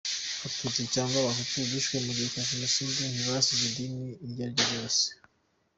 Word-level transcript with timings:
Abatutsi 0.45 0.81
cyangwa 0.93 1.17
Abahutu 1.19 1.55
bishwe 1.71 1.95
mu 2.05 2.11
gihe 2.15 2.29
cya 2.33 2.43
Jenoside 2.49 3.01
ntibazize 3.11 3.63
idini 3.69 4.07
iyo 4.25 4.41
ari 4.47 4.53
yo 4.63 4.67
yose. 4.77 5.05